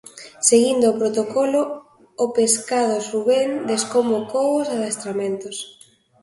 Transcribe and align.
Seguindo 0.49 0.85
o 0.89 0.97
protocolo, 1.01 1.61
o 2.23 2.25
Pescados 2.37 3.05
Rubén 3.13 3.49
desconvocou 3.71 4.47
os 4.61 4.67
adestramentos. 4.75 5.57